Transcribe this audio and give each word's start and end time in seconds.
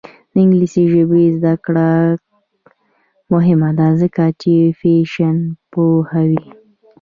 د 0.31 0.33
انګلیسي 0.43 0.83
ژبې 0.93 1.23
زده 1.37 1.53
کړه 1.65 1.89
مهمه 3.31 3.69
ده 3.79 3.87
ځکه 4.01 4.23
چې 4.41 4.53
فیشن 4.79 5.37
پوهوي. 5.71 6.43